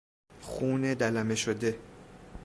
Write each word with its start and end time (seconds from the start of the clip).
خون 0.41 0.93
دلمه 0.93 1.35
شده 1.35 1.77